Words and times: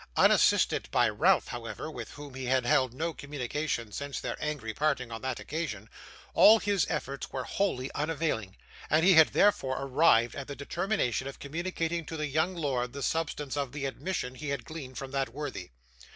Unassisted 0.17 0.89
by 0.89 1.07
Ralph, 1.07 1.49
however, 1.49 1.91
with 1.91 2.09
whom 2.13 2.33
he 2.33 2.45
had 2.45 2.65
held 2.65 2.91
no 2.91 3.13
communication 3.13 3.91
since 3.91 4.19
their 4.19 4.35
angry 4.43 4.73
parting 4.73 5.11
on 5.11 5.21
that 5.21 5.39
occasion, 5.39 5.87
all 6.33 6.57
his 6.57 6.87
efforts 6.89 7.31
were 7.31 7.43
wholly 7.43 7.91
unavailing, 7.93 8.57
and 8.89 9.05
he 9.05 9.13
had 9.13 9.27
therefore 9.27 9.77
arrived 9.79 10.33
at 10.33 10.47
the 10.47 10.55
determination 10.55 11.27
of 11.27 11.37
communicating 11.37 12.03
to 12.07 12.17
the 12.17 12.25
young 12.25 12.55
lord 12.55 12.93
the 12.93 13.03
substance 13.03 13.55
of 13.55 13.73
the 13.73 13.85
admission 13.85 14.33
he 14.33 14.49
had 14.49 14.65
gleaned 14.65 14.97
from 14.97 15.11
that 15.11 15.29
worthy. 15.29 15.69